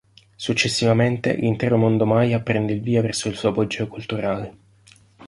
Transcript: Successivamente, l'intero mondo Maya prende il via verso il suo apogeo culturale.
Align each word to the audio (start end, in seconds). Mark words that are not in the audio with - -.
Successivamente, 0.35 1.31
l'intero 1.35 1.77
mondo 1.77 2.07
Maya 2.07 2.39
prende 2.41 2.73
il 2.73 2.81
via 2.81 3.03
verso 3.03 3.27
il 3.29 3.35
suo 3.35 3.49
apogeo 3.49 3.87
culturale. 3.87 4.57